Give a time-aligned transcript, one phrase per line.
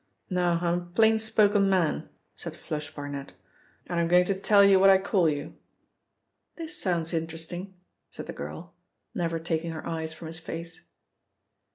[0.31, 3.33] "Now, I'm a plain spoken man," said 'Flush' Barnet,
[3.85, 5.53] "And I'm going to tell you what I call you."
[6.55, 7.75] "This sounds interesting,"
[8.09, 8.73] said the girl,
[9.13, 10.81] never taking her eyes from his face.